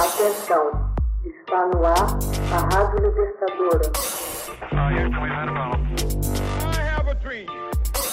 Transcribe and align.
Atenção, 0.00 0.64
está 1.26 1.66
no 1.66 1.84
ar 1.84 2.16
a 2.54 2.58
Rádio 2.74 3.06
Libertadora. 3.06 3.92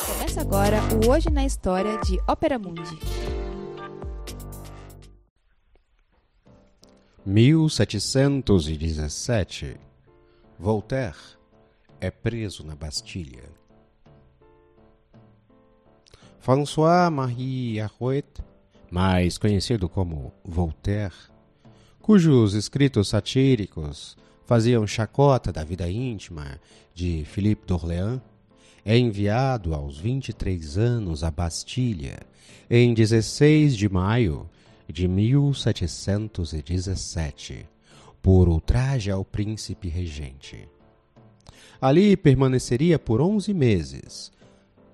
Começa 0.06 0.42
agora 0.42 0.82
o 0.94 1.08
Hoje 1.10 1.30
na 1.30 1.46
História 1.46 1.98
de 2.00 2.20
Ópera 2.28 2.60
Mundi. 2.60 3.00
1717 7.26 9.80
Voltaire 10.60 11.16
é 12.02 12.12
preso 12.12 12.66
na 12.66 12.76
Bastilha. 12.76 13.46
François-Marie 16.40 17.80
Arouet, 17.80 18.28
mais 18.92 19.38
conhecido 19.38 19.88
como 19.88 20.34
Voltaire, 20.44 21.16
cujos 22.08 22.54
escritos 22.54 23.10
satíricos 23.10 24.16
faziam 24.46 24.88
chacota 24.88 25.52
da 25.52 25.66
vida 25.66 25.92
íntima 25.92 26.58
de 26.96 27.26
Philippe 27.26 27.68
d'Orléans, 27.68 28.22
é 28.86 28.98
enviado 28.98 29.76
aos 29.76 30.00
23 30.00 30.78
anos 30.78 31.22
à 31.22 31.30
Bastilha 31.30 32.20
em 32.70 32.94
16 32.94 33.76
de 33.76 33.90
maio 33.90 34.50
de 34.88 35.06
1717 35.06 37.66
por 38.22 38.48
ultraje 38.48 39.12
ao 39.12 39.26
príncipe 39.26 39.90
regente. 39.90 40.66
Ali 41.82 42.16
permaneceria 42.16 42.98
por 42.98 43.20
onze 43.20 43.54
meses, 43.54 44.32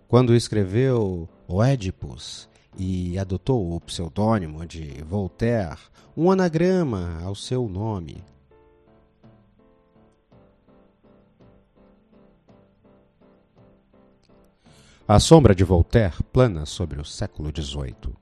quando 0.08 0.34
escreveu 0.34 1.30
O 1.48 1.64
Édipus 1.64 2.52
e 2.78 3.18
adotou 3.18 3.76
o 3.76 3.80
pseudônimo 3.82 4.66
de 4.66 5.04
Voltaire, 5.04 5.80
um 6.16 6.32
anagrama 6.32 7.22
ao 7.24 7.36
seu 7.36 7.68
nome. 7.68 8.24
A 15.08 15.20
sombra 15.20 15.54
de 15.54 15.64
Voltaire 15.64 16.24
plana 16.32 16.66
sobre 16.66 17.00
o 17.00 17.06
século 17.06 17.52
XVIII. 17.56 18.16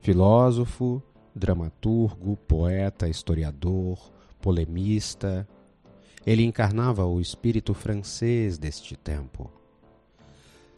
Filósofo, 0.00 1.02
dramaturgo, 1.34 2.36
poeta, 2.36 3.08
historiador, 3.08 4.12
polemista, 4.40 5.48
ele 6.26 6.44
encarnava 6.44 7.06
o 7.06 7.20
espírito 7.20 7.72
francês 7.72 8.58
deste 8.58 8.96
tempo. 8.96 9.50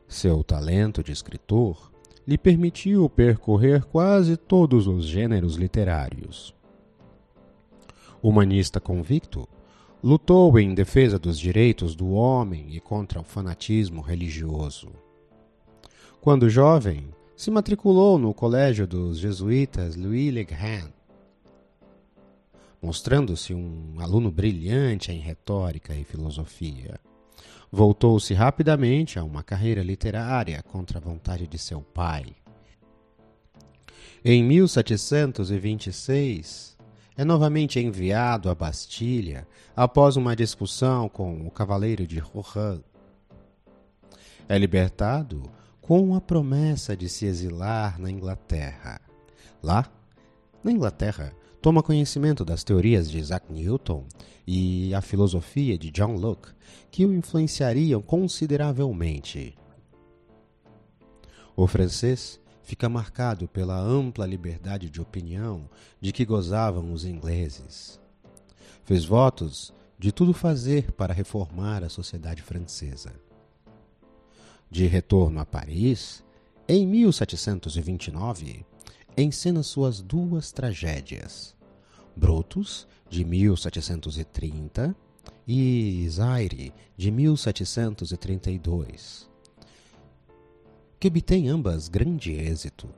Seu 0.06 0.44
talento 0.44 1.02
de 1.02 1.12
escritor 1.12 1.90
lhe 2.26 2.38
permitiu 2.38 3.08
percorrer 3.08 3.84
quase 3.84 4.36
todos 4.36 4.86
os 4.86 5.04
gêneros 5.04 5.56
literários. 5.56 6.54
Humanista 8.22 8.80
convicto, 8.80 9.48
lutou 10.02 10.58
em 10.58 10.74
defesa 10.74 11.18
dos 11.18 11.38
direitos 11.38 11.94
do 11.94 12.10
homem 12.10 12.74
e 12.74 12.80
contra 12.80 13.20
o 13.20 13.24
fanatismo 13.24 14.00
religioso. 14.00 14.90
Quando 16.20 16.50
jovem, 16.50 17.08
se 17.34 17.50
matriculou 17.50 18.18
no 18.18 18.34
colégio 18.34 18.86
dos 18.86 19.18
jesuítas 19.18 19.96
Louis 19.96 20.32
Le 20.32 20.44
Grand, 20.44 20.90
mostrando-se 22.82 23.54
um 23.54 23.94
aluno 23.98 24.30
brilhante 24.30 25.10
em 25.12 25.18
retórica 25.18 25.94
e 25.94 26.04
filosofia. 26.04 27.00
Voltou-se 27.70 28.34
rapidamente 28.34 29.18
a 29.18 29.24
uma 29.24 29.42
carreira 29.42 29.82
literária 29.82 30.62
contra 30.62 30.98
a 30.98 31.00
vontade 31.00 31.46
de 31.46 31.58
seu 31.58 31.80
pai. 31.80 32.34
Em 34.24 34.44
1726, 34.44 36.76
é 37.16 37.24
novamente 37.24 37.78
enviado 37.78 38.50
à 38.50 38.54
Bastilha 38.54 39.46
após 39.76 40.16
uma 40.16 40.34
discussão 40.34 41.08
com 41.08 41.46
o 41.46 41.50
cavaleiro 41.50 42.06
de 42.06 42.18
Rohan. 42.18 42.82
É 44.48 44.58
libertado 44.58 45.42
com 45.80 46.14
a 46.14 46.20
promessa 46.20 46.96
de 46.96 47.08
se 47.08 47.26
exilar 47.26 47.98
na 47.98 48.10
Inglaterra. 48.10 49.00
Lá, 49.62 49.86
na 50.62 50.72
Inglaterra, 50.72 51.32
toma 51.60 51.82
conhecimento 51.82 52.44
das 52.44 52.64
teorias 52.64 53.10
de 53.10 53.18
Isaac 53.18 53.52
Newton 53.52 54.06
e 54.46 54.94
a 54.94 55.00
filosofia 55.00 55.76
de 55.76 55.90
John 55.90 56.14
Locke, 56.14 56.48
que 56.90 57.04
o 57.04 57.12
influenciariam 57.12 58.00
consideravelmente. 58.00 59.56
O 61.54 61.66
francês 61.66 62.40
fica 62.62 62.88
marcado 62.88 63.46
pela 63.46 63.78
ampla 63.78 64.26
liberdade 64.26 64.88
de 64.88 65.00
opinião 65.00 65.68
de 66.00 66.12
que 66.12 66.24
gozavam 66.24 66.92
os 66.92 67.04
ingleses. 67.04 68.00
Fez 68.84 69.04
votos 69.04 69.72
de 69.98 70.10
tudo 70.10 70.32
fazer 70.32 70.92
para 70.92 71.12
reformar 71.12 71.84
a 71.84 71.90
sociedade 71.90 72.40
francesa. 72.40 73.12
De 74.70 74.86
retorno 74.86 75.40
a 75.40 75.44
Paris, 75.44 76.24
em 76.66 76.86
1729, 76.86 78.64
encena 79.16 79.62
suas 79.62 80.00
duas 80.00 80.50
tragédias, 80.52 81.54
Brutus, 82.16 82.88
de 83.08 83.24
1730, 83.24 84.96
e 85.46 86.06
Zaire, 86.08 86.72
de 86.96 87.10
1732, 87.10 89.28
que 90.98 91.08
obtém 91.08 91.48
ambas 91.48 91.88
grande 91.88 92.32
êxito. 92.32 92.88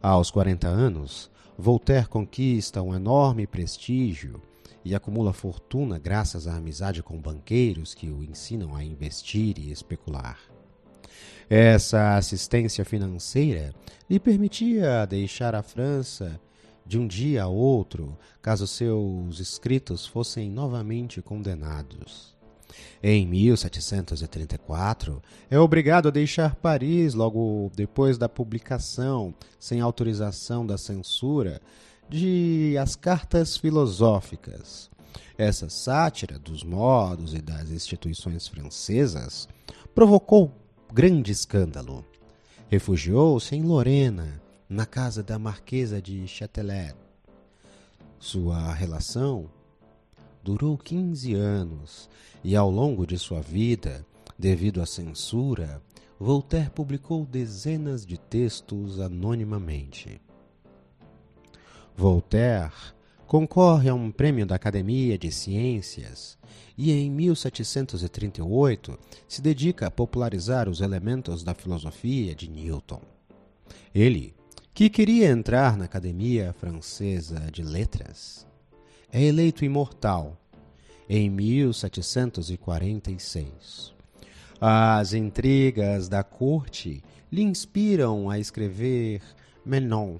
Aos 0.00 0.30
40 0.30 0.68
anos, 0.68 1.30
Voltaire 1.60 2.08
conquista 2.08 2.80
um 2.80 2.94
enorme 2.94 3.44
prestígio 3.44 4.40
e 4.84 4.94
acumula 4.94 5.32
fortuna 5.32 5.98
graças 5.98 6.46
à 6.46 6.54
amizade 6.54 7.02
com 7.02 7.20
banqueiros 7.20 7.94
que 7.94 8.08
o 8.08 8.22
ensinam 8.22 8.76
a 8.76 8.84
investir 8.84 9.58
e 9.58 9.72
especular. 9.72 10.38
Essa 11.48 12.16
assistência 12.16 12.84
financeira 12.84 13.74
lhe 14.08 14.20
permitia 14.20 15.06
deixar 15.06 15.54
a 15.54 15.62
França 15.62 16.38
de 16.84 16.98
um 16.98 17.06
dia 17.06 17.44
a 17.44 17.48
outro, 17.48 18.18
caso 18.40 18.66
seus 18.66 19.40
escritos 19.40 20.06
fossem 20.06 20.50
novamente 20.50 21.20
condenados. 21.20 22.34
Em 23.02 23.26
1734, 23.26 25.22
é 25.50 25.58
obrigado 25.58 26.08
a 26.08 26.10
deixar 26.10 26.54
Paris 26.56 27.14
logo 27.14 27.70
depois 27.74 28.18
da 28.18 28.28
publicação, 28.28 29.34
sem 29.58 29.80
autorização 29.80 30.66
da 30.66 30.76
censura, 30.76 31.60
de 32.08 32.76
As 32.80 32.96
Cartas 32.96 33.56
Filosóficas. 33.56 34.90
Essa 35.36 35.68
sátira 35.68 36.38
dos 36.38 36.64
modos 36.64 37.34
e 37.34 37.40
das 37.40 37.70
instituições 37.70 38.48
francesas 38.48 39.48
provocou 39.94 40.52
grande 40.92 41.30
escândalo. 41.30 42.04
Refugiou-se 42.68 43.54
em 43.54 43.62
Lorena, 43.62 44.40
na 44.68 44.84
casa 44.84 45.22
da 45.22 45.38
Marquesa 45.38 46.00
de 46.00 46.26
Châtelet. 46.26 46.94
Sua 48.18 48.72
relação 48.72 49.50
durou 50.42 50.76
15 50.76 51.34
anos 51.34 52.08
e, 52.42 52.56
ao 52.56 52.70
longo 52.70 53.06
de 53.06 53.18
sua 53.18 53.40
vida, 53.40 54.04
devido 54.38 54.80
à 54.80 54.86
censura, 54.86 55.82
Voltaire 56.18 56.70
publicou 56.70 57.24
dezenas 57.24 58.04
de 58.04 58.18
textos 58.18 58.98
anonimamente. 58.98 60.20
Voltaire 61.96 62.72
concorre 63.28 63.88
a 63.90 63.94
um 63.94 64.10
prêmio 64.10 64.46
da 64.46 64.54
Academia 64.54 65.18
de 65.18 65.30
Ciências 65.30 66.38
e, 66.78 66.90
em 66.90 67.10
1738, 67.10 68.98
se 69.28 69.42
dedica 69.42 69.86
a 69.86 69.90
popularizar 69.90 70.66
os 70.66 70.80
elementos 70.80 71.44
da 71.44 71.52
filosofia 71.52 72.34
de 72.34 72.48
Newton. 72.48 73.02
Ele, 73.94 74.34
que 74.72 74.88
queria 74.88 75.28
entrar 75.28 75.76
na 75.76 75.84
Academia 75.84 76.54
Francesa 76.58 77.50
de 77.52 77.62
Letras, 77.62 78.46
é 79.12 79.22
eleito 79.22 79.62
imortal 79.62 80.34
em 81.06 81.28
1746. 81.28 83.92
As 84.58 85.12
intrigas 85.12 86.08
da 86.08 86.24
corte 86.24 87.04
lhe 87.30 87.42
inspiram 87.42 88.30
a 88.30 88.38
escrever 88.38 89.20
Menon, 89.66 90.16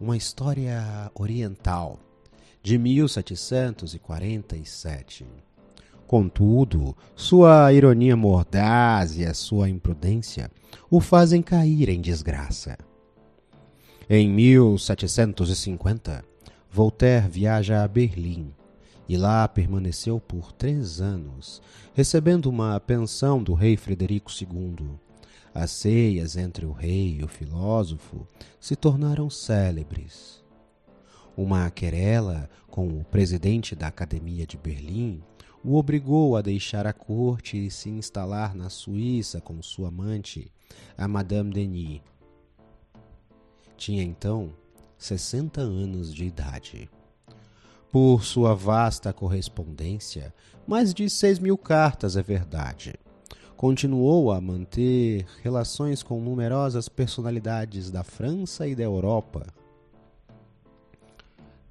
uma 0.00 0.16
história 0.16 1.08
oriental 1.14 2.00
de 2.62 2.78
1747. 2.78 5.26
Contudo, 6.06 6.96
sua 7.16 7.72
ironia 7.72 8.16
mordaz 8.16 9.18
e 9.18 9.24
a 9.24 9.34
sua 9.34 9.68
imprudência 9.68 10.48
o 10.90 11.00
fazem 11.00 11.42
cair 11.42 11.88
em 11.88 12.00
desgraça. 12.00 12.78
Em 14.08 14.28
1750, 14.28 16.24
Voltaire 16.70 17.28
viaja 17.28 17.82
a 17.82 17.88
Berlim 17.88 18.54
e 19.08 19.16
lá 19.16 19.48
permaneceu 19.48 20.20
por 20.20 20.52
três 20.52 21.00
anos, 21.00 21.60
recebendo 21.94 22.46
uma 22.46 22.78
pensão 22.78 23.42
do 23.42 23.54
rei 23.54 23.76
Frederico 23.76 24.30
II. 24.30 24.90
As 25.54 25.70
ceias 25.70 26.36
entre 26.36 26.66
o 26.66 26.72
rei 26.72 27.18
e 27.20 27.24
o 27.24 27.28
filósofo 27.28 28.26
se 28.60 28.76
tornaram 28.76 29.28
célebres. 29.28 30.41
Uma 31.36 31.70
querela 31.70 32.48
com 32.70 32.86
o 32.88 33.04
presidente 33.04 33.74
da 33.74 33.86
Academia 33.86 34.46
de 34.46 34.56
Berlim 34.56 35.22
o 35.64 35.76
obrigou 35.76 36.36
a 36.36 36.42
deixar 36.42 36.88
a 36.88 36.92
corte 36.92 37.56
e 37.56 37.70
se 37.70 37.88
instalar 37.88 38.52
na 38.52 38.68
Suíça 38.68 39.40
com 39.40 39.62
sua 39.62 39.88
amante, 39.88 40.50
a 40.98 41.06
Madame 41.06 41.52
Denis. 41.52 42.00
Tinha 43.76 44.02
então 44.02 44.52
60 44.98 45.60
anos 45.60 46.12
de 46.12 46.24
idade. 46.24 46.90
Por 47.92 48.24
sua 48.24 48.54
vasta 48.54 49.12
correspondência, 49.12 50.34
mais 50.66 50.92
de 50.92 51.08
6 51.08 51.38
mil 51.38 51.56
cartas 51.56 52.16
é 52.16 52.22
verdade. 52.22 52.94
Continuou 53.56 54.32
a 54.32 54.40
manter 54.40 55.26
relações 55.42 56.02
com 56.02 56.20
numerosas 56.20 56.88
personalidades 56.88 57.88
da 57.88 58.02
França 58.02 58.66
e 58.66 58.74
da 58.74 58.82
Europa. 58.82 59.46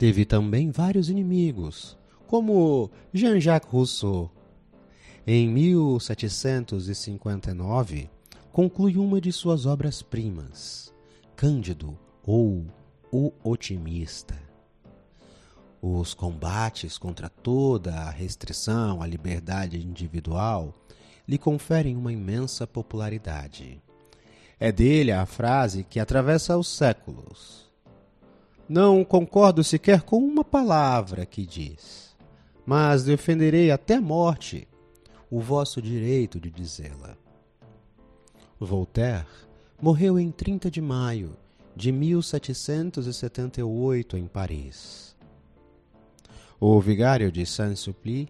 Teve 0.01 0.25
também 0.25 0.71
vários 0.71 1.11
inimigos, 1.11 1.95
como 2.25 2.89
Jean-Jacques 3.13 3.71
Rousseau. 3.71 4.31
Em 5.27 5.47
1759, 5.47 8.09
conclui 8.51 8.97
uma 8.97 9.21
de 9.21 9.31
suas 9.31 9.67
obras-primas, 9.67 10.91
Cândido 11.35 11.95
ou 12.23 12.65
O 13.11 13.31
Otimista. 13.43 14.33
Os 15.79 16.15
combates 16.15 16.97
contra 16.97 17.29
toda 17.29 17.93
a 17.93 18.09
restrição 18.09 19.03
à 19.03 19.05
liberdade 19.05 19.77
individual 19.77 20.73
lhe 21.27 21.37
conferem 21.37 21.95
uma 21.95 22.11
imensa 22.11 22.65
popularidade. 22.65 23.79
É 24.59 24.71
dele 24.71 25.11
a 25.11 25.27
frase 25.27 25.83
que 25.83 25.99
atravessa 25.99 26.57
os 26.57 26.69
séculos. 26.69 27.70
Não 28.67 29.03
concordo 29.03 29.63
sequer 29.63 30.01
com 30.01 30.17
uma 30.17 30.43
palavra 30.43 31.25
que 31.25 31.45
diz 31.45 32.11
mas 32.65 33.03
defenderei 33.03 33.69
até 33.71 33.95
a 33.95 34.01
morte 34.01 34.65
o 35.29 35.41
vosso 35.41 35.79
direito 35.81 36.39
de 36.39 36.49
dizê-la. 36.49 37.17
Voltaire 38.59 39.27
morreu 39.81 40.17
em 40.19 40.29
30 40.31 40.69
de 40.69 40.81
maio 40.81 41.35
de 41.75 41.91
1778 41.91 44.17
em 44.17 44.27
Paris. 44.27 45.17
O 46.59 46.79
vigário 46.79 47.31
de 47.31 47.43
Saint-Suply 47.45 48.29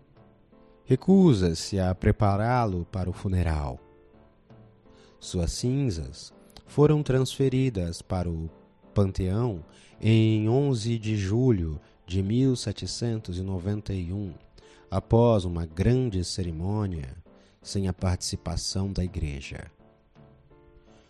recusa-se 0.86 1.80
a 1.80 1.94
prepará-lo 1.94 2.88
para 2.92 3.10
o 3.10 3.14
funeral. 3.14 3.78
Suas 5.20 5.52
cinzas 5.52 6.34
foram 6.66 7.04
transferidas 7.04 8.02
para 8.02 8.30
o 8.30 8.50
Panteão 8.94 9.64
em 10.00 10.48
11 10.50 11.00
de 11.00 11.18
julho 11.18 11.80
de 12.06 12.22
1791, 12.22 14.34
após 14.90 15.46
uma 15.46 15.66
grande 15.66 16.26
cerimônia 16.26 17.16
sem 17.62 17.88
a 17.88 17.94
participação 17.94 18.92
da 18.92 19.04
Igreja. 19.04 19.72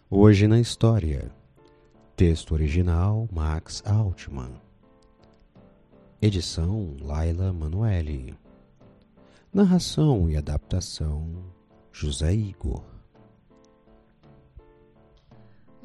Hoje 0.10 0.48
na 0.48 0.60
História. 0.60 1.32
Texto 2.16 2.54
original 2.54 3.28
Max 3.32 3.82
Altman. 3.86 4.54
Edição 6.22 6.96
Laila 7.02 7.52
Manuelle. 7.52 8.36
Narração 9.52 10.30
e 10.30 10.38
adaptação 10.38 11.28
José 11.92 12.34
Igor. 12.34 12.91